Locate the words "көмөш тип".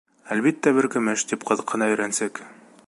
0.95-1.47